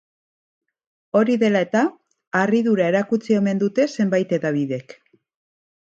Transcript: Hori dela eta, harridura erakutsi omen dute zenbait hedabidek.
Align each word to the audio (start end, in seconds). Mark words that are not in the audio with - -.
Hori 1.19 1.35
dela 1.43 1.61
eta, 1.67 1.83
harridura 2.41 2.89
erakutsi 2.95 3.39
omen 3.43 3.63
dute 3.65 3.89
zenbait 3.99 4.39
hedabidek. 4.39 4.99